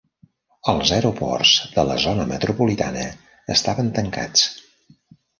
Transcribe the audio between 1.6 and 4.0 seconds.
de la zona metropolitana estaven